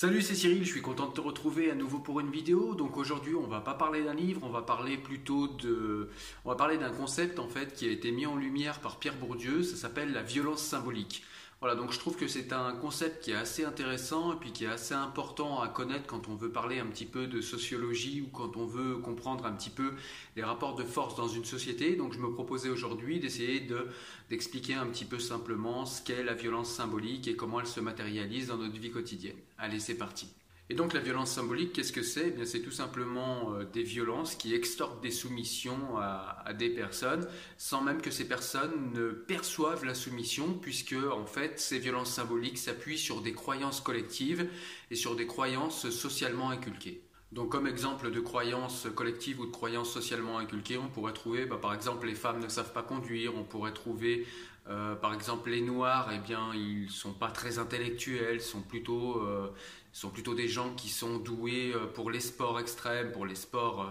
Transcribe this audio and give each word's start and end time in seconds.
Salut, 0.00 0.22
c'est 0.22 0.36
Cyril, 0.36 0.64
je 0.64 0.70
suis 0.70 0.80
content 0.80 1.08
de 1.08 1.12
te 1.12 1.20
retrouver 1.20 1.72
à 1.72 1.74
nouveau 1.74 1.98
pour 1.98 2.20
une 2.20 2.30
vidéo. 2.30 2.76
Donc 2.76 2.96
aujourd'hui, 2.96 3.34
on 3.34 3.48
va 3.48 3.60
pas 3.60 3.74
parler 3.74 4.04
d'un 4.04 4.14
livre, 4.14 4.42
on 4.44 4.48
va 4.48 4.62
parler 4.62 4.96
plutôt 4.96 5.48
de 5.48 6.08
on 6.44 6.50
va 6.50 6.54
parler 6.54 6.78
d'un 6.78 6.92
concept 6.92 7.40
en 7.40 7.48
fait 7.48 7.72
qui 7.72 7.88
a 7.88 7.90
été 7.90 8.12
mis 8.12 8.24
en 8.24 8.36
lumière 8.36 8.78
par 8.78 9.00
Pierre 9.00 9.16
Bourdieu, 9.16 9.64
ça 9.64 9.74
s'appelle 9.74 10.12
la 10.12 10.22
violence 10.22 10.62
symbolique. 10.62 11.24
Voilà, 11.60 11.74
donc 11.74 11.90
je 11.90 11.98
trouve 11.98 12.16
que 12.16 12.28
c'est 12.28 12.52
un 12.52 12.72
concept 12.72 13.24
qui 13.24 13.32
est 13.32 13.34
assez 13.34 13.64
intéressant 13.64 14.32
et 14.32 14.36
puis 14.36 14.52
qui 14.52 14.64
est 14.64 14.68
assez 14.68 14.94
important 14.94 15.60
à 15.60 15.66
connaître 15.66 16.06
quand 16.06 16.28
on 16.28 16.36
veut 16.36 16.52
parler 16.52 16.78
un 16.78 16.86
petit 16.86 17.04
peu 17.04 17.26
de 17.26 17.40
sociologie 17.40 18.20
ou 18.20 18.28
quand 18.28 18.56
on 18.56 18.64
veut 18.64 18.98
comprendre 18.98 19.44
un 19.44 19.50
petit 19.50 19.70
peu 19.70 19.94
les 20.36 20.44
rapports 20.44 20.76
de 20.76 20.84
force 20.84 21.16
dans 21.16 21.26
une 21.26 21.44
société. 21.44 21.96
Donc 21.96 22.12
je 22.12 22.20
me 22.20 22.32
proposais 22.32 22.68
aujourd'hui 22.68 23.18
d'essayer 23.18 23.58
de, 23.58 23.88
d'expliquer 24.30 24.74
un 24.74 24.86
petit 24.86 25.04
peu 25.04 25.18
simplement 25.18 25.84
ce 25.84 26.00
qu'est 26.00 26.22
la 26.22 26.34
violence 26.34 26.70
symbolique 26.70 27.26
et 27.26 27.34
comment 27.34 27.58
elle 27.58 27.66
se 27.66 27.80
matérialise 27.80 28.46
dans 28.46 28.58
notre 28.58 28.78
vie 28.78 28.92
quotidienne. 28.92 29.36
Allez, 29.58 29.80
c'est 29.80 29.98
parti. 29.98 30.28
Et 30.70 30.74
donc 30.74 30.92
la 30.92 31.00
violence 31.00 31.32
symbolique, 31.32 31.72
qu'est-ce 31.72 31.92
que 31.92 32.02
c'est? 32.02 32.34
Eh 32.38 32.44
c'est 32.44 32.60
tout 32.60 32.70
simplement 32.70 33.54
euh, 33.54 33.64
des 33.64 33.82
violences 33.82 34.34
qui 34.34 34.54
extorquent 34.54 35.02
des 35.02 35.10
soumissions 35.10 35.96
à, 35.98 36.52
des 36.52 36.68
personnes, 36.68 37.26
sans 37.56 37.80
même 37.82 38.02
que 38.02 38.10
ces 38.10 38.28
personnes 38.28 38.92
ne 38.92 39.10
perçoivent 39.10 39.84
la 39.84 39.94
soumission, 39.94 40.54
puisque 40.60 40.94
en 41.10 41.24
fait 41.24 41.58
ces 41.58 41.78
violences 41.78 42.12
symboliques 42.12 42.58
s'appuient 42.58 42.98
sur 42.98 43.22
des 43.22 43.32
croyances 43.32 43.80
collectives 43.80 44.46
et 44.90 44.94
sur 44.94 45.16
des 45.16 45.26
croyances 45.26 45.88
socialement 45.88 46.50
inculquées. 46.50 47.02
Donc 47.32 47.50
comme 47.50 47.66
exemple 47.66 48.10
de 48.10 48.20
croyances 48.20 48.86
collectives 48.94 49.40
ou 49.40 49.46
de 49.46 49.50
croyances 49.50 49.92
socialement 49.92 50.38
inculquées, 50.38 50.78
on 50.78 50.88
pourrait 50.88 51.12
trouver 51.12 51.44
bah, 51.46 51.58
par 51.60 51.74
exemple 51.74 52.06
les 52.06 52.14
femmes 52.14 52.40
ne 52.40 52.48
savent 52.48 52.72
pas 52.72 52.82
conduire, 52.82 53.34
on 53.36 53.44
pourrait 53.44 53.74
trouver 53.74 54.26
euh, 54.68 54.94
par 54.94 55.14
exemple 55.14 55.50
les 55.50 55.62
noirs, 55.62 56.10
eh 56.14 56.18
bien 56.18 56.52
ils 56.54 56.90
sont 56.90 57.14
pas 57.14 57.30
très 57.30 57.58
intellectuels, 57.58 58.42
sont 58.42 58.60
plutôt 58.60 59.22
euh, 59.22 59.48
sont 59.92 60.10
plutôt 60.10 60.34
des 60.34 60.48
gens 60.48 60.74
qui 60.74 60.90
sont 60.90 61.18
doués 61.18 61.72
euh, 61.74 61.86
pour 61.86 62.10
les 62.10 62.20
sports 62.20 62.60
extrêmes, 62.60 63.10
pour 63.12 63.24
les 63.24 63.34
sports 63.34 63.86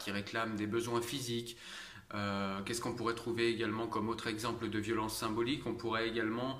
qui 0.00 0.10
réclament 0.10 0.56
des 0.56 0.66
besoins 0.66 1.00
physiques. 1.00 1.56
Euh, 2.14 2.60
qu'est-ce 2.62 2.80
qu'on 2.80 2.94
pourrait 2.94 3.14
trouver 3.14 3.48
également 3.48 3.86
comme 3.86 4.08
autre 4.08 4.26
exemple 4.28 4.68
de 4.68 4.78
violence 4.78 5.16
symbolique? 5.16 5.66
On 5.66 5.74
pourrait 5.74 6.08
également 6.08 6.58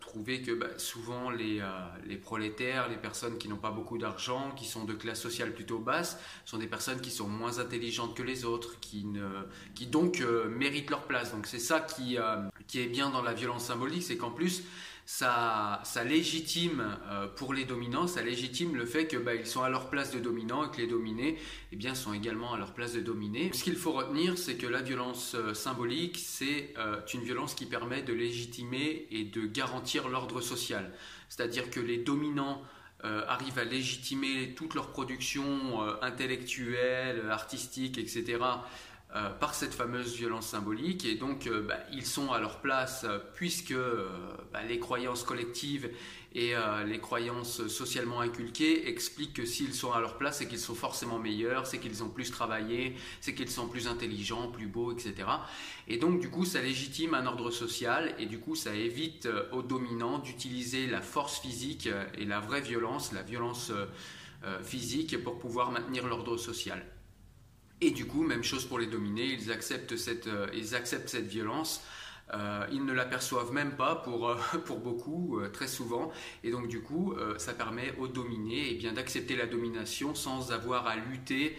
trouver 0.00 0.42
que 0.42 0.50
bah, 0.50 0.66
souvent 0.76 1.30
les, 1.30 1.62
les, 2.04 2.16
prolétaires, 2.16 2.88
les 2.88 2.96
personnes 2.96 3.38
qui 3.38 3.48
n'ont 3.48 3.56
pas 3.56 3.70
beaucoup 3.70 3.96
d'argent, 3.96 4.50
qui 4.56 4.64
sont 4.64 4.84
de 4.84 4.92
classe 4.92 5.20
sociale 5.20 5.52
plutôt 5.52 5.78
basse, 5.78 6.18
sont 6.44 6.58
des 6.58 6.66
personnes 6.66 7.00
qui 7.00 7.10
sont 7.10 7.28
moins 7.28 7.60
intelligentes 7.60 8.16
que 8.16 8.24
les 8.24 8.44
autres, 8.44 8.80
qui, 8.80 9.06
qui 9.76 9.86
donc 9.86 10.20
méritent 10.50 10.90
leur 10.90 11.04
place. 11.06 11.30
Donc 11.30 11.46
c'est 11.46 11.60
ça 11.60 11.80
qui, 11.80 12.18
qui 12.66 12.80
est 12.80 12.88
bien 12.88 13.10
dans 13.10 13.22
la 13.22 13.34
violence 13.34 13.66
symbolique, 13.66 14.02
c'est 14.02 14.16
qu'en 14.16 14.32
plus 14.32 14.64
ça, 15.06 15.80
légitime 16.04 16.98
euh, 17.08 17.28
pour 17.28 17.54
les 17.54 17.64
dominants, 17.64 18.08
ça 18.08 18.22
légitime 18.22 18.74
le 18.74 18.84
fait 18.84 19.06
que 19.06 19.16
bah, 19.16 19.36
ils 19.36 19.46
sont 19.46 19.62
à 19.62 19.70
leur 19.70 19.88
place 19.88 20.10
de 20.10 20.18
dominants 20.18 20.66
et 20.66 20.70
que 20.74 20.80
les 20.80 20.88
dominés 20.88 21.38
eh 21.70 21.76
bien, 21.76 21.94
sont 21.94 22.12
également 22.12 22.52
à 22.52 22.58
leur 22.58 22.74
place 22.74 22.92
de 22.92 23.00
dominés. 23.00 23.50
Ce 23.54 23.62
qu'il 23.62 23.76
faut 23.76 23.92
retenir, 23.92 24.36
c'est 24.36 24.56
que 24.56 24.66
la 24.66 24.82
violence 24.82 25.36
euh, 25.36 25.54
symbolique, 25.54 26.18
c'est 26.18 26.74
euh, 26.76 27.00
une 27.14 27.22
violence 27.22 27.54
qui 27.54 27.66
permet 27.66 28.02
de 28.02 28.12
légitimer 28.12 29.06
et 29.12 29.22
de 29.22 29.46
garantir 29.46 30.08
l'ordre 30.08 30.40
social. 30.40 30.92
C'est-à-dire 31.28 31.70
que 31.70 31.80
les 31.80 31.98
dominants 31.98 32.62
arrivent 33.28 33.58
à 33.58 33.64
légitimer 33.64 34.54
toute 34.56 34.74
leur 34.74 34.90
production 34.90 35.80
intellectuelle, 36.02 37.30
artistique, 37.30 37.98
etc. 37.98 38.38
Euh, 39.14 39.30
par 39.30 39.54
cette 39.54 39.72
fameuse 39.72 40.16
violence 40.16 40.48
symbolique 40.48 41.04
et 41.04 41.14
donc 41.14 41.46
euh, 41.46 41.62
bah, 41.62 41.78
ils 41.92 42.04
sont 42.04 42.32
à 42.32 42.40
leur 42.40 42.60
place 42.60 43.04
euh, 43.04 43.20
puisque 43.34 43.72
bah, 44.52 44.64
les 44.68 44.80
croyances 44.80 45.22
collectives 45.22 45.88
et 46.34 46.52
les 46.84 46.98
croyances 46.98 47.66
socialement 47.68 48.20
inculquées 48.20 48.90
expliquent 48.90 49.32
que 49.32 49.46
s'ils 49.46 49.72
sont 49.72 49.92
à 49.92 50.00
leur 50.00 50.18
place 50.18 50.38
c'est 50.38 50.46
qu'ils 50.46 50.58
sont 50.58 50.74
forcément 50.74 51.18
meilleurs, 51.18 51.66
c'est 51.66 51.78
qu'ils 51.78 52.04
ont 52.04 52.10
plus 52.10 52.30
travaillé, 52.30 52.94
c'est 53.22 53.34
qu'ils 53.34 53.48
sont 53.48 53.68
plus 53.68 53.88
intelligents, 53.88 54.48
plus 54.48 54.66
beaux, 54.66 54.92
etc. 54.92 55.14
Et 55.88 55.96
donc 55.96 56.20
du 56.20 56.28
coup 56.28 56.44
ça 56.44 56.60
légitime 56.60 57.14
un 57.14 57.24
ordre 57.24 57.50
social 57.50 58.14
et 58.18 58.26
du 58.26 58.38
coup 58.38 58.54
ça 58.54 58.74
évite 58.74 59.26
aux 59.50 59.62
dominants 59.62 60.18
d'utiliser 60.18 60.86
la 60.86 61.00
force 61.00 61.40
physique 61.40 61.88
et 62.18 62.26
la 62.26 62.40
vraie 62.40 62.60
violence, 62.60 63.12
la 63.12 63.22
violence 63.22 63.72
physique 64.62 65.22
pour 65.24 65.38
pouvoir 65.38 65.70
maintenir 65.70 66.06
l'ordre 66.06 66.36
social. 66.36 66.84
Et 67.80 67.90
du 67.90 68.06
coup, 68.06 68.22
même 68.22 68.42
chose 68.42 68.64
pour 68.64 68.78
les 68.78 68.86
dominés, 68.86 69.26
ils 69.26 69.52
acceptent 69.52 69.96
cette, 69.96 70.26
euh, 70.28 71.20
violence. 71.22 71.82
Euh, 72.32 72.66
ils 72.72 72.84
ne 72.84 72.92
l'aperçoivent 72.92 73.52
même 73.52 73.76
pas 73.76 73.96
pour, 73.96 74.30
euh, 74.30 74.36
beaucoup, 74.82 75.40
très 75.52 75.68
souvent. 75.68 76.10
Et 76.42 76.50
donc 76.50 76.68
du 76.68 76.80
coup, 76.80 77.14
ça 77.38 77.52
permet 77.52 77.94
aux 77.98 78.08
dominés 78.08 78.78
eh 78.82 78.90
d'accepter 78.92 79.36
la 79.36 79.46
domination 79.46 80.14
sans 80.14 80.52
avoir 80.52 80.86
à 80.86 80.96
lutter 80.96 81.56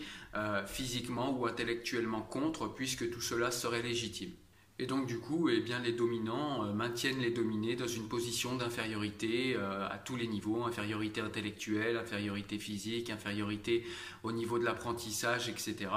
physiquement 0.67 1.31
ou 1.31 1.47
intellectuellement 1.47 2.22
contre, 2.22 2.67
puisque 2.67 3.09
tout 3.09 3.22
cela 3.22 3.50
serait 3.50 3.81
légitime. 3.81 4.31
Et 4.79 4.85
donc 4.85 5.07
du 5.07 5.19
coup, 5.19 5.49
eh 5.49 5.63
les 5.83 5.91
dominants 5.91 6.63
euh, 6.63 6.73
maintiennent 6.73 7.19
les 7.19 7.31
dominés 7.31 7.75
dans 7.75 7.88
une 7.88 8.07
position 8.07 8.55
d'infériorité 8.55 9.55
euh, 9.55 9.88
à 9.89 9.97
tous 9.97 10.15
les 10.15 10.27
niveaux, 10.27 10.63
infériorité 10.65 11.19
intellectuelle, 11.19 11.97
infériorité 11.97 12.59
physique, 12.59 13.09
infériorité 13.09 13.85
au 14.21 14.31
niveau 14.31 14.59
de 14.59 14.65
l'apprentissage, 14.65 15.49
etc. 15.49 15.89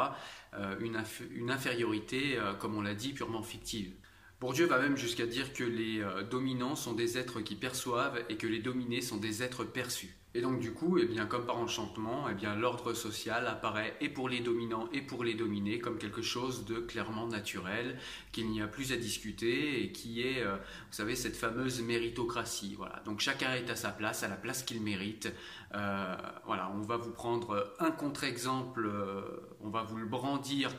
Euh, 0.54 0.76
une, 0.80 1.50
infériorité, 1.50 2.38
comme 2.58 2.74
on 2.74 2.80
l'a 2.80 2.94
dit, 2.94 3.12
purement 3.12 3.42
fictive. 3.42 3.92
Bourdieu 4.40 4.64
va 4.64 4.78
même 4.78 4.96
jusqu'à 4.96 5.26
dire 5.26 5.52
que 5.52 5.64
les 5.64 6.02
dominants 6.30 6.74
sont 6.74 6.94
des 6.94 7.18
êtres 7.18 7.42
qui 7.42 7.56
perçoivent 7.56 8.24
et 8.30 8.36
que 8.36 8.46
les 8.46 8.60
dominés 8.60 9.02
sont 9.02 9.18
des 9.18 9.42
êtres 9.42 9.64
perçus. 9.64 10.16
Et 10.32 10.42
donc 10.42 10.60
du 10.60 10.72
coup, 10.72 10.96
eh 10.98 11.06
bien, 11.06 11.26
comme 11.26 11.44
par 11.44 11.58
enchantement, 11.58 12.28
eh 12.30 12.34
bien, 12.34 12.54
l'ordre 12.54 12.92
social 12.94 13.48
apparaît 13.48 13.96
et 14.00 14.08
pour 14.08 14.28
les 14.28 14.38
dominants 14.38 14.88
et 14.92 15.02
pour 15.02 15.24
les 15.24 15.34
dominés 15.34 15.80
comme 15.80 15.98
quelque 15.98 16.22
chose 16.22 16.64
de 16.66 16.76
clairement 16.76 17.26
naturel, 17.26 17.98
qu'il 18.30 18.48
n'y 18.48 18.62
a 18.62 18.68
plus 18.68 18.92
à 18.92 18.96
discuter 18.96 19.82
et 19.82 19.90
qui 19.90 20.22
est, 20.22 20.42
euh, 20.42 20.54
vous 20.54 20.92
savez, 20.92 21.16
cette 21.16 21.34
fameuse 21.34 21.82
méritocratie. 21.82 22.76
Voilà. 22.76 23.02
Donc 23.04 23.18
chacun 23.18 23.54
est 23.54 23.68
à 23.70 23.76
sa 23.76 23.90
place, 23.90 24.22
à 24.22 24.28
la 24.28 24.36
place 24.36 24.62
qu'il 24.62 24.80
mérite. 24.80 25.32
Euh, 25.74 26.16
voilà, 26.46 26.70
on 26.76 26.82
va 26.82 26.96
vous 26.96 27.10
prendre 27.10 27.74
un 27.80 27.90
contre-exemple, 27.90 28.86
euh, 28.86 29.22
on 29.60 29.70
va 29.70 29.82
vous 29.82 29.96
le 29.96 30.06
brandir 30.06 30.70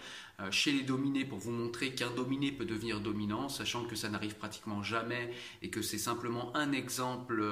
chez 0.50 0.72
les 0.72 0.82
dominés 0.82 1.24
pour 1.24 1.38
vous 1.38 1.52
montrer 1.52 1.94
qu'un 1.94 2.10
dominé 2.10 2.52
peut 2.52 2.66
devenir 2.66 3.00
dominant, 3.00 3.48
sachant 3.48 3.86
que 3.86 3.96
ça 3.96 4.10
n'arrive 4.10 4.38
pratiquement 4.38 4.82
jamais 4.82 5.32
et 5.62 5.70
que 5.70 5.84
c'est 5.84 6.00
simplement 6.00 6.52
un 6.58 6.72
exemple, 6.72 7.46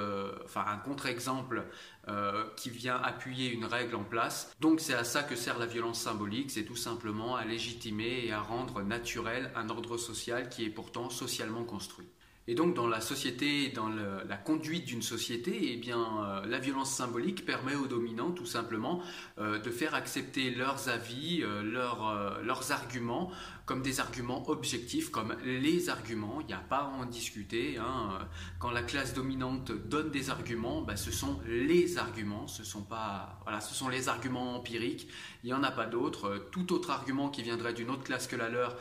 enfin 0.44 0.64
un 0.66 0.78
contre-exemple 0.78 1.68
euh, 2.08 2.44
qui 2.56 2.70
vient 2.70 2.96
appuyer 2.96 3.52
une 3.52 3.66
règle 3.66 3.94
en 3.94 4.04
place. 4.04 4.50
Donc 4.58 4.80
c'est 4.80 4.94
à 4.94 5.04
ça 5.04 5.22
que 5.22 5.36
sert 5.36 5.58
la 5.58 5.66
violence 5.66 6.00
symbolique, 6.00 6.50
c'est 6.50 6.64
tout 6.64 6.74
simplement 6.74 7.36
à 7.36 7.44
légitimer 7.44 8.24
et 8.24 8.32
à 8.32 8.40
rendre 8.40 8.82
naturel 8.82 9.52
un 9.54 9.68
ordre 9.68 9.98
social 9.98 10.48
qui 10.48 10.64
est 10.64 10.70
pourtant 10.70 11.10
socialement 11.10 11.62
construit. 11.62 12.08
Et 12.48 12.54
donc 12.54 12.74
dans 12.74 12.88
la 12.88 13.02
société, 13.02 13.68
dans 13.68 13.88
la 13.90 14.36
conduite 14.38 14.86
d'une 14.86 15.02
société, 15.02 15.72
eh 15.72 15.76
bien, 15.76 16.24
euh, 16.24 16.46
la 16.46 16.58
violence 16.58 16.90
symbolique 16.90 17.44
permet 17.44 17.74
aux 17.74 17.86
dominants 17.86 18.32
tout 18.32 18.46
simplement 18.46 19.02
euh, 19.38 19.58
de 19.58 19.70
faire 19.70 19.94
accepter 19.94 20.50
leurs 20.50 20.88
avis, 20.88 21.44
leurs 21.62 22.72
arguments 22.72 23.30
comme 23.70 23.82
des 23.82 24.00
arguments 24.00 24.50
objectifs, 24.50 25.12
comme 25.12 25.36
les 25.44 25.90
arguments. 25.90 26.40
Il 26.40 26.48
n'y 26.48 26.54
a 26.54 26.58
pas 26.58 26.78
à 26.78 26.86
en 26.88 27.04
discuter. 27.04 27.78
Hein. 27.78 28.18
Quand 28.58 28.72
la 28.72 28.82
classe 28.82 29.14
dominante 29.14 29.70
donne 29.70 30.10
des 30.10 30.28
arguments, 30.28 30.82
bah, 30.82 30.96
ce 30.96 31.12
sont 31.12 31.38
les 31.46 31.96
arguments, 31.96 32.48
ce 32.48 32.64
sont 32.64 32.82
pas, 32.82 33.38
voilà, 33.44 33.60
ce 33.60 33.72
sont 33.72 33.88
les 33.88 34.08
arguments 34.08 34.56
empiriques. 34.56 35.06
Il 35.44 35.46
n'y 35.46 35.52
en 35.52 35.62
a 35.62 35.70
pas 35.70 35.86
d'autres. 35.86 36.48
Tout 36.50 36.72
autre 36.72 36.90
argument 36.90 37.28
qui 37.28 37.44
viendrait 37.44 37.72
d'une 37.72 37.90
autre 37.90 38.02
classe 38.02 38.26
que 38.26 38.34
la 38.34 38.48
leur 38.48 38.76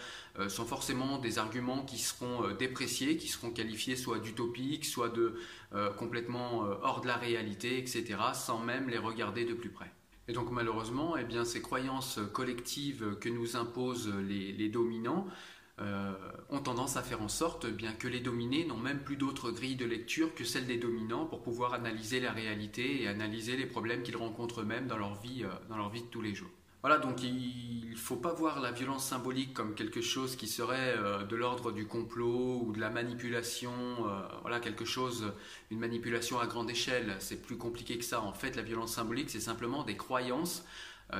sont 0.47 0.65
forcément 0.65 1.19
des 1.19 1.37
arguments 1.37 1.83
qui 1.83 1.99
seront 1.99 2.49
dépréciés, 2.57 3.17
qui 3.17 3.27
seront 3.27 3.51
qualifiés 3.51 3.95
soit 3.95 4.19
d'utopiques, 4.19 4.85
soit 4.85 5.09
de 5.09 5.35
euh, 5.75 5.93
complètement 5.93 6.65
euh, 6.65 6.73
hors 6.81 7.01
de 7.01 7.07
la 7.07 7.15
réalité, 7.15 7.77
etc., 7.77 8.17
sans 8.33 8.57
même 8.57 8.89
les 8.89 8.97
regarder 8.97 9.45
de 9.45 9.53
plus 9.53 9.69
près. 9.69 9.91
Et 10.29 10.31
donc 10.31 10.51
malheureusement, 10.51 11.17
eh 11.17 11.43
ces 11.43 11.59
croyances 11.59 12.19
collectives 12.33 13.17
que 13.19 13.29
nous 13.29 13.57
imposent 13.57 14.13
les, 14.13 14.69
dominants 14.69 15.25
euh, 15.81 16.13
ont 16.49 16.59
tendance 16.59 16.97
à 16.97 17.01
faire 17.01 17.23
en 17.23 17.27
sorte 17.27 17.65
eh 17.67 17.71
bien, 17.71 17.93
que 17.93 18.07
les 18.07 18.19
dominés 18.19 18.63
n'ont 18.63 18.77
même 18.77 18.99
plus 18.99 19.17
d'autres 19.17 19.49
grilles 19.49 19.75
de 19.75 19.85
lecture 19.85 20.35
que 20.35 20.43
celles 20.43 20.67
des 20.67 20.77
dominants 20.77 21.25
pour 21.25 21.41
pouvoir 21.41 21.73
analyser 21.73 22.19
la 22.19 22.31
réalité 22.31 23.01
et 23.01 23.07
analyser 23.07 23.57
les 23.57 23.65
problèmes 23.65 24.03
qu'ils 24.03 24.17
rencontrent 24.17 24.61
eux-mêmes 24.61 24.85
dans 24.85 24.97
vie, 25.15 25.45
dans 25.67 25.77
leur 25.77 25.89
vie 25.89 26.03
de 26.03 26.07
tous 26.09 26.21
les 26.21 26.35
jours. 26.35 26.58
Voilà, 26.81 26.97
donc 26.97 27.21
il 27.23 27.89
ne 27.89 27.95
faut 27.95 28.15
pas 28.15 28.31
voir 28.33 28.61
la 28.61 28.71
violence 28.71 29.03
symbolique 29.05 29.53
comme 29.53 29.75
quelque 29.75 29.99
chose 30.01 30.37
qui 30.37 30.47
serait 30.47 30.95
euh, 30.97 31.25
de 31.25 31.35
l'ordre 31.35 31.73
du 31.73 31.85
complot 31.85 32.61
ou 32.65 32.71
de 32.71 32.79
la 32.79 32.89
manipulation, 32.89 33.73
euh, 34.07 34.21
voilà, 34.41 34.61
quelque 34.61 34.85
chose, 34.85 35.33
une 35.71 35.79
manipulation 35.79 36.39
à 36.39 36.47
grande 36.47 36.69
échelle. 36.69 37.17
C'est 37.19 37.41
plus 37.41 37.57
compliqué 37.57 37.97
que 37.97 38.05
ça. 38.05 38.21
En 38.21 38.31
fait, 38.31 38.55
la 38.55 38.61
violence 38.61 38.93
symbolique, 38.93 39.29
c'est 39.29 39.41
simplement 39.41 39.83
des 39.83 39.97
croyances 39.97 40.63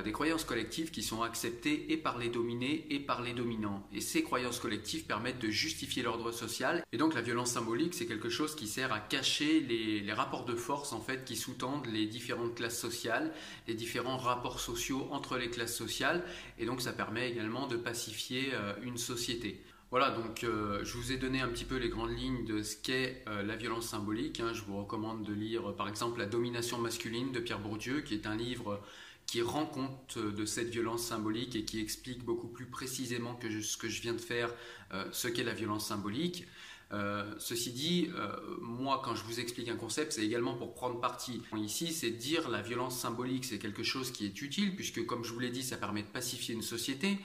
des 0.04 0.12
croyances 0.12 0.44
collectives 0.44 0.92
qui 0.92 1.02
sont 1.02 1.24
acceptées 1.24 1.92
et 1.92 1.98
par 1.98 2.18
les 2.18 2.30
dominés 2.30 2.86
et 2.90 3.00
par 3.00 3.22
les 3.22 3.34
dominants. 3.34 3.88
Et 3.94 4.02
ces 4.02 4.24
croyances 4.24 4.60
collectives 4.60 5.06
permettent 5.06 5.40
de 5.40 5.50
justifier 5.50 6.04
l'ordre 6.04 6.32
social. 6.32 6.84
Et 6.92 6.98
donc 6.98 7.16
la 7.16 7.22
violence 7.22 7.52
symbolique, 7.52 7.96
c'est 7.96 8.06
quelque 8.06 8.30
chose 8.30 8.56
qui 8.56 8.68
sert 8.68 8.94
à 8.94 9.00
cacher 9.00 9.60
les, 9.62 10.14
rapports 10.14 10.46
de 10.46 10.56
force 10.56 10.94
en 10.94 11.02
fait 11.02 11.26
qui 11.26 11.36
sous-tendent 11.36 11.88
les 11.88 12.06
différentes 12.06 12.56
classes 12.56 12.80
sociales, 12.80 13.32
les 13.68 13.74
différents 13.74 14.18
rapports 14.18 14.60
sociaux 14.60 15.08
entre 15.12 15.38
les 15.38 15.50
classes 15.50 15.76
sociales. 15.76 16.24
Et 16.58 16.66
donc 16.66 16.82
ça 16.82 16.94
permet 16.94 17.30
également 17.30 17.68
de 17.68 17.78
pacifier 17.78 18.52
une 18.84 18.98
société. 18.98 19.64
Voilà, 19.92 20.12
donc 20.12 20.44
euh, 20.44 20.82
je 20.84 20.96
vous 20.98 21.12
ai 21.12 21.18
donné 21.18 21.42
un 21.42 21.48
petit 21.48 21.66
peu 21.66 21.78
les 21.78 21.90
grandes 21.90 22.16
lignes 22.16 22.46
de 22.46 22.62
ce 22.62 22.76
qu'est 22.76 23.24
euh, 23.28 23.42
la 23.42 23.56
violence 23.56 23.88
symbolique. 23.88 24.40
Hein. 24.40 24.52
Je 24.54 24.62
vous 24.62 24.78
recommande 24.78 25.24
de 25.24 25.34
lire 25.34 25.74
par 25.76 25.90
exemple 25.90 26.20
La 26.20 26.28
domination 26.28 26.78
masculine 26.78 27.32
de 27.32 27.40
Pierre 27.40 27.58
Bourdieu, 27.58 28.02
qui 28.02 28.14
est 28.14 28.28
un 28.28 28.36
livre 28.36 28.84
qui 29.30 29.42
rend 29.42 29.66
compte 29.66 30.18
de 30.18 30.46
cette 30.46 30.70
violence 30.70 31.04
symbolique 31.04 31.56
et 31.56 31.66
qui 31.66 31.80
explique 31.80 32.24
beaucoup 32.24 32.48
plus 32.48 32.66
précisément 32.66 33.36
que 33.36 33.62
ce 33.62 33.78
que 33.78 33.90
je 33.90 34.02
viens 34.02 34.14
de 34.14 34.22
faire 34.22 34.54
euh, 34.94 35.06
ce 35.12 35.28
qu'est 35.28 35.44
la 35.44 35.54
violence 35.54 35.88
symbolique. 35.88 36.48
ceci 37.38 37.72
dit, 37.72 38.10
moi, 38.62 39.00
quand 39.06 39.14
je 39.14 39.24
vous 39.24 39.40
explique 39.40 39.70
un 39.70 39.76
concept, 39.76 40.14
c'est 40.14 40.26
également 40.26 40.56
pour 40.56 40.74
prendre 40.74 41.00
parti. 41.00 41.42
Ici, 41.56 41.94
c'est 41.94 42.10
dire 42.10 42.50
la 42.50 42.64
violence 42.64 42.98
symbolique, 42.98 43.46
c'est 43.46 43.60
quelque 43.60 43.84
chose 43.84 44.12
qui 44.12 44.26
est 44.26 44.42
utile, 44.42 44.76
puisque, 44.76 45.06
comme 45.06 45.24
je 45.24 45.32
vous 45.32 45.40
l'ai 45.40 45.52
dit, 45.52 45.62
ça 45.62 45.78
permet 45.78 46.02
de 46.02 46.08
pacifier 46.08 46.56
une 46.56 46.64
société. 46.64 47.20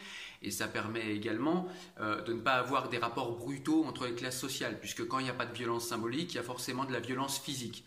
Et 0.44 0.50
ça 0.50 0.68
permet 0.68 1.14
également 1.16 1.66
euh, 2.00 2.20
de 2.22 2.34
ne 2.34 2.40
pas 2.40 2.54
avoir 2.54 2.90
des 2.90 2.98
rapports 2.98 3.36
brutaux 3.38 3.84
entre 3.84 4.06
les 4.06 4.14
classes 4.14 4.38
sociales, 4.38 4.78
puisque 4.78 5.06
quand 5.08 5.18
il 5.18 5.24
n'y 5.24 5.30
a 5.30 5.34
pas 5.34 5.46
de 5.46 5.54
violence 5.54 5.88
symbolique, 5.88 6.34
il 6.34 6.36
y 6.36 6.38
a 6.38 6.42
forcément 6.42 6.84
de 6.84 6.92
la 6.92 7.00
violence 7.00 7.38
physique. 7.38 7.84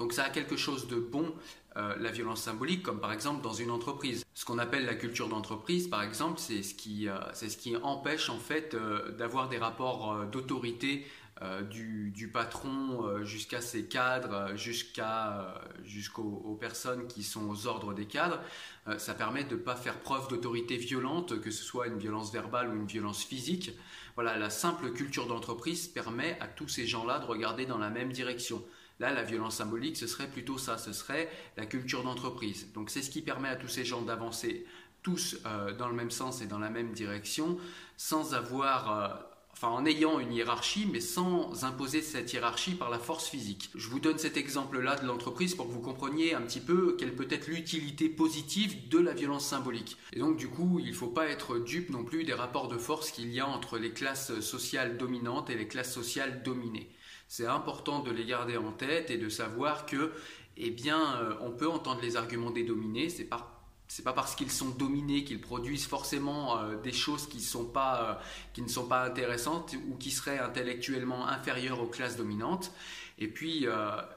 Donc 0.00 0.12
ça 0.12 0.24
a 0.24 0.30
quelque 0.30 0.56
chose 0.56 0.88
de 0.88 0.96
bon, 0.96 1.32
euh, 1.76 1.94
la 2.00 2.10
violence 2.10 2.42
symbolique, 2.42 2.82
comme 2.82 2.98
par 2.98 3.12
exemple 3.12 3.42
dans 3.42 3.52
une 3.52 3.70
entreprise. 3.70 4.24
Ce 4.34 4.44
qu'on 4.44 4.58
appelle 4.58 4.84
la 4.84 4.96
culture 4.96 5.28
d'entreprise, 5.28 5.86
par 5.86 6.02
exemple, 6.02 6.40
c'est 6.40 6.64
ce, 6.64 6.74
qui, 6.74 7.08
euh, 7.08 7.18
ce 7.34 7.56
qui 7.56 7.76
empêche 7.76 8.30
en 8.30 8.38
fait 8.38 8.76
d'avoir 9.16 9.48
des 9.48 9.58
rapports 9.58 10.26
d'autorité 10.26 11.06
euh, 11.42 11.62
du, 11.62 12.28
patron 12.28 13.06
euh, 13.06 13.24
jusqu'à 13.24 13.62
ses 13.62 13.86
cadres, 13.86 14.34
euh, 14.34 14.56
jusqu'à, 14.56 15.54
jusqu'aux 15.84 16.58
personnes 16.60 17.06
qui 17.06 17.22
sont 17.22 17.48
aux 17.48 17.66
ordres 17.66 17.94
des 17.94 18.04
cadres. 18.04 18.40
ça 18.98 19.14
permet 19.14 19.44
de 19.44 19.54
ne 19.54 19.60
pas 19.60 19.74
faire 19.74 20.00
preuve 20.00 20.28
d'autorité 20.28 20.76
violente, 20.76 21.40
que 21.40 21.50
ce 21.50 21.64
soit 21.64 21.86
une 21.86 21.96
violence 21.96 22.30
verbale 22.30 22.68
ou 22.68 22.76
une 22.76 22.86
violence 22.86 23.24
physique. 23.24 23.70
Voilà, 24.16 24.36
la 24.36 24.50
simple 24.50 24.92
culture 24.92 25.26
d'entreprise 25.26 25.88
permet 25.88 26.38
à 26.40 26.46
tous 26.46 26.68
ces 26.68 26.86
gens-là 26.86 27.20
de 27.20 27.24
regarder 27.24 27.64
dans 27.64 27.78
la 27.78 27.88
même 27.88 28.12
direction. 28.12 28.62
Là, 29.00 29.12
la 29.12 29.24
violence 29.24 29.56
symbolique, 29.56 29.96
ce 29.96 30.06
serait 30.06 30.28
plutôt 30.28 30.58
ça, 30.58 30.78
ce 30.78 30.92
serait 30.92 31.28
la 31.56 31.66
culture 31.66 32.04
d'entreprise. 32.04 32.68
Donc 32.74 32.90
c'est 32.90 33.02
ce 33.02 33.10
qui 33.10 33.22
permet 33.22 33.48
à 33.48 33.56
tous 33.56 33.68
ces 33.68 33.84
gens 33.84 34.02
d'avancer 34.02 34.66
tous 35.02 35.38
dans 35.78 35.88
le 35.88 35.94
même 35.94 36.10
sens 36.10 36.42
et 36.42 36.46
dans 36.46 36.58
la 36.58 36.68
même 36.68 36.92
direction, 36.92 37.56
sans 37.96 38.34
avoir 38.34 39.26
enfin 39.52 39.68
en 39.68 39.84
ayant 39.84 40.20
une 40.20 40.32
hiérarchie, 40.32 40.86
mais 40.92 41.00
sans 41.00 41.64
imposer 41.64 42.02
cette 42.02 42.32
hiérarchie 42.32 42.74
par 42.74 42.90
la 42.90 42.98
force 42.98 43.26
physique. 43.26 43.70
Je 43.74 43.88
vous 43.88 43.98
donne 43.98 44.18
cet 44.18 44.36
exemple-là 44.36 44.96
de 44.96 45.06
l'entreprise 45.06 45.54
pour 45.54 45.66
que 45.66 45.72
vous 45.72 45.80
compreniez 45.80 46.34
un 46.34 46.42
petit 46.42 46.60
peu 46.60 46.96
quelle 46.98 47.16
peut 47.16 47.26
être 47.30 47.48
l'utilité 47.48 48.08
positive 48.10 48.88
de 48.88 48.98
la 48.98 49.14
violence 49.14 49.46
symbolique. 49.46 49.96
Et 50.12 50.18
donc 50.18 50.36
du 50.36 50.48
coup, 50.48 50.78
il 50.78 50.90
ne 50.90 50.94
faut 50.94 51.08
pas 51.08 51.26
être 51.26 51.58
dupe 51.58 51.90
non 51.90 52.04
plus 52.04 52.24
des 52.24 52.34
rapports 52.34 52.68
de 52.68 52.78
force 52.78 53.10
qu'il 53.10 53.32
y 53.32 53.40
a 53.40 53.48
entre 53.48 53.78
les 53.78 53.92
classes 53.92 54.38
sociales 54.40 54.98
dominantes 54.98 55.50
et 55.50 55.56
les 55.56 55.68
classes 55.68 55.92
sociales 55.92 56.42
dominées. 56.42 56.90
C'est 57.32 57.46
important 57.46 58.00
de 58.00 58.10
les 58.10 58.24
garder 58.24 58.56
en 58.56 58.72
tête 58.72 59.08
et 59.08 59.16
de 59.16 59.28
savoir 59.28 59.86
que, 59.86 60.10
eh 60.56 60.70
bien, 60.70 61.14
euh, 61.14 61.34
on 61.40 61.52
peut 61.52 61.68
entendre 61.68 62.00
les 62.02 62.16
arguments 62.16 62.50
des 62.50 62.64
dominés, 62.64 63.08
c'est 63.08 63.24
pas 63.24 63.56
c'est 63.86 64.02
pas 64.02 64.12
parce 64.12 64.34
qu'ils 64.34 64.50
sont 64.50 64.70
dominés 64.70 65.22
qu'ils 65.22 65.40
produisent 65.40 65.86
forcément 65.86 66.58
euh, 66.58 66.76
des 66.80 66.92
choses 66.92 67.26
euh, 67.26 68.14
qui 68.52 68.62
ne 68.62 68.68
sont 68.68 68.86
pas 68.88 69.04
intéressantes 69.04 69.76
ou 69.88 69.94
qui 69.94 70.10
seraient 70.10 70.40
intellectuellement 70.40 71.28
inférieures 71.28 71.80
aux 71.80 71.86
classes 71.86 72.16
dominantes. 72.16 72.72
Et 73.18 73.28
puis 73.28 73.66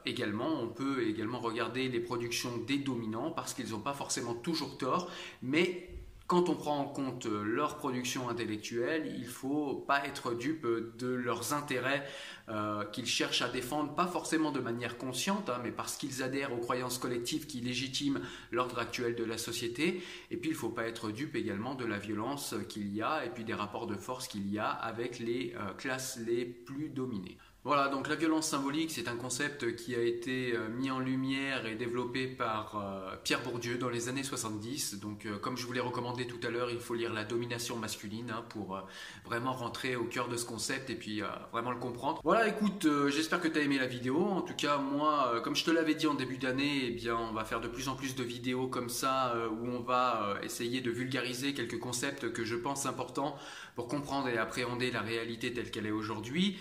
également, 0.06 0.62
on 0.62 0.68
peut 0.68 1.06
également 1.06 1.38
regarder 1.38 1.88
les 1.88 2.00
productions 2.00 2.56
des 2.56 2.78
dominants 2.78 3.30
parce 3.30 3.52
qu'ils 3.52 3.70
n'ont 3.70 3.80
pas 3.80 3.92
forcément 3.92 4.34
toujours 4.34 4.78
tort, 4.78 5.10
mais 5.42 5.90
quand 6.26 6.48
on 6.48 6.54
prend 6.54 6.78
en 6.78 6.86
compte 6.86 7.26
euh, 7.26 7.42
leur 7.42 7.76
production 7.76 8.28
intellectuelle, 8.30 9.12
il 9.14 9.24
ne 9.24 9.28
faut 9.28 9.74
pas 9.74 10.06
être 10.06 10.34
dupe 10.34 10.66
de 10.66 11.08
leurs 11.08 11.52
intérêts 11.52 12.06
euh, 12.48 12.84
qu'ils 12.86 13.06
cherchent 13.06 13.42
à 13.42 13.48
défendre, 13.48 13.94
pas 13.94 14.06
forcément 14.06 14.50
de 14.50 14.60
manière 14.60 14.96
consciente, 14.96 15.50
hein, 15.50 15.60
mais 15.62 15.70
parce 15.70 15.96
qu'ils 15.96 16.22
adhèrent 16.22 16.54
aux 16.54 16.58
croyances 16.58 16.98
collectives 16.98 17.46
qui 17.46 17.60
légitiment 17.60 18.20
l'ordre 18.52 18.78
actuel 18.78 19.16
de 19.16 19.24
la 19.24 19.36
société. 19.36 20.02
Et 20.30 20.36
puis 20.38 20.50
il 20.50 20.54
ne 20.54 20.58
faut 20.58 20.70
pas 20.70 20.86
être 20.86 21.10
dupe 21.10 21.36
également 21.36 21.74
de 21.74 21.84
la 21.84 21.98
violence 21.98 22.54
qu'il 22.68 22.94
y 22.94 23.02
a 23.02 23.24
et 23.24 23.30
puis 23.30 23.44
des 23.44 23.54
rapports 23.54 23.86
de 23.86 23.96
force 23.96 24.26
qu'il 24.26 24.50
y 24.50 24.58
a 24.58 24.68
avec 24.68 25.18
les 25.18 25.54
euh, 25.56 25.74
classes 25.74 26.18
les 26.26 26.46
plus 26.46 26.88
dominées. 26.88 27.38
Voilà, 27.66 27.88
donc 27.88 28.08
la 28.08 28.14
violence 28.14 28.46
symbolique, 28.48 28.90
c'est 28.90 29.08
un 29.08 29.16
concept 29.16 29.74
qui 29.74 29.94
a 29.94 30.02
été 30.02 30.54
euh, 30.54 30.68
mis 30.68 30.90
en 30.90 30.98
lumière 30.98 31.64
et 31.64 31.76
développé 31.76 32.26
par 32.26 32.76
euh, 32.76 33.16
Pierre 33.24 33.42
Bourdieu 33.42 33.78
dans 33.78 33.88
les 33.88 34.10
années 34.10 34.22
70. 34.22 35.00
Donc, 35.00 35.24
euh, 35.24 35.38
comme 35.38 35.56
je 35.56 35.64
vous 35.64 35.72
l'ai 35.72 35.80
recommandé 35.80 36.26
tout 36.26 36.46
à 36.46 36.50
l'heure, 36.50 36.70
il 36.70 36.78
faut 36.78 36.92
lire 36.92 37.14
La 37.14 37.24
domination 37.24 37.76
masculine 37.76 38.30
hein, 38.30 38.44
pour 38.50 38.78
vraiment 39.24 39.54
rentrer 39.54 39.96
au 39.96 40.04
cœur 40.04 40.28
de 40.28 40.36
ce 40.36 40.44
concept 40.44 40.90
et 40.90 40.94
puis 40.94 41.22
vraiment 41.52 41.70
le 41.70 41.78
comprendre. 41.78 42.20
Voilà, 42.22 42.48
écoute, 42.48 42.86
j'espère 43.08 43.40
que 43.40 43.48
tu 43.48 43.58
as 43.58 43.62
aimé 43.62 43.78
la 43.78 43.86
vidéo. 43.86 44.20
En 44.22 44.42
tout 44.42 44.54
cas, 44.54 44.76
moi, 44.76 45.40
comme 45.42 45.56
je 45.56 45.64
te 45.64 45.70
l'avais 45.70 45.94
dit 45.94 46.06
en 46.06 46.14
début 46.14 46.36
d'année, 46.36 46.88
eh 46.88 46.90
bien, 46.90 47.16
on 47.16 47.32
va 47.32 47.46
faire 47.46 47.62
de 47.62 47.68
plus 47.68 47.88
en 47.88 47.94
plus 47.94 48.14
de 48.14 48.22
vidéos 48.22 48.66
comme 48.66 48.90
ça 48.90 49.34
où 49.50 49.68
on 49.68 49.80
va 49.80 50.36
essayer 50.42 50.82
de 50.82 50.90
vulgariser 50.90 51.54
quelques 51.54 51.78
concepts 51.78 52.30
que 52.32 52.44
je 52.44 52.56
pense 52.56 52.84
importants 52.84 53.36
pour 53.74 53.88
comprendre 53.88 54.28
et 54.28 54.36
appréhender 54.36 54.90
la 54.90 55.00
réalité 55.00 55.52
telle 55.54 55.70
qu'elle 55.70 55.86
est 55.86 55.92
aujourd'hui. 55.92 56.58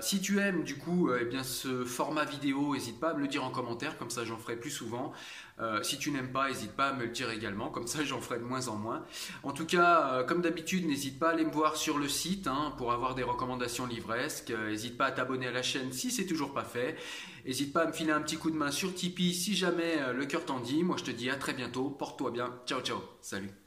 si 0.00 0.20
aimes 0.38 0.64
du 0.64 0.76
coup 0.76 1.08
euh, 1.08 1.18
eh 1.22 1.24
bien, 1.24 1.42
ce 1.42 1.84
format 1.84 2.24
vidéo, 2.24 2.74
n'hésite 2.74 3.00
pas 3.00 3.10
à 3.10 3.14
me 3.14 3.20
le 3.20 3.28
dire 3.28 3.44
en 3.44 3.50
commentaire, 3.50 3.96
comme 3.98 4.10
ça 4.10 4.24
j'en 4.24 4.36
ferai 4.36 4.56
plus 4.56 4.70
souvent. 4.70 5.12
Euh, 5.58 5.82
si 5.82 5.98
tu 5.98 6.10
n'aimes 6.10 6.32
pas, 6.32 6.48
n'hésite 6.48 6.72
pas 6.72 6.88
à 6.88 6.92
me 6.92 7.04
le 7.04 7.08
dire 7.08 7.30
également, 7.30 7.70
comme 7.70 7.86
ça 7.86 8.04
j'en 8.04 8.20
ferai 8.20 8.38
de 8.38 8.44
moins 8.44 8.68
en 8.68 8.76
moins. 8.76 9.04
En 9.42 9.52
tout 9.52 9.66
cas, 9.66 10.10
euh, 10.12 10.24
comme 10.24 10.42
d'habitude, 10.42 10.86
n'hésite 10.86 11.18
pas 11.18 11.28
à 11.28 11.32
aller 11.32 11.44
me 11.44 11.50
voir 11.50 11.76
sur 11.76 11.98
le 11.98 12.08
site 12.08 12.46
hein, 12.46 12.74
pour 12.76 12.92
avoir 12.92 13.14
des 13.14 13.22
recommandations 13.22 13.86
livresques. 13.86 14.52
N'hésite 14.68 14.98
pas 14.98 15.06
à 15.06 15.12
t'abonner 15.12 15.46
à 15.46 15.52
la 15.52 15.62
chaîne 15.62 15.92
si 15.92 16.10
c'est 16.10 16.26
toujours 16.26 16.52
pas 16.52 16.64
fait. 16.64 16.96
N'hésite 17.46 17.72
pas 17.72 17.82
à 17.82 17.86
me 17.86 17.92
filer 17.92 18.12
un 18.12 18.20
petit 18.20 18.36
coup 18.36 18.50
de 18.50 18.56
main 18.56 18.70
sur 18.70 18.94
Tipeee 18.94 19.34
si 19.34 19.54
jamais 19.54 20.12
le 20.12 20.26
cœur 20.26 20.44
t'en 20.44 20.60
dit. 20.60 20.82
Moi 20.82 20.96
je 20.98 21.04
te 21.04 21.10
dis 21.10 21.30
à 21.30 21.36
très 21.36 21.52
bientôt, 21.52 21.90
porte-toi 21.90 22.32
bien, 22.32 22.52
ciao 22.66 22.80
ciao, 22.80 22.98
salut. 23.20 23.65